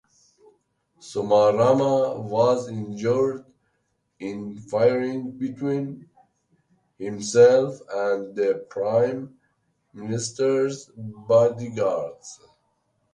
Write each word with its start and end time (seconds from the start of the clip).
Somarama 0.99 2.17
was 2.27 2.67
injured 2.67 3.45
in 4.17 4.57
firing 4.57 5.29
between 5.37 6.09
himself 6.97 7.79
and 7.93 8.35
the 8.35 8.65
Prime 8.67 9.37
Minister's 9.93 10.89
bodyguards. 10.97 12.39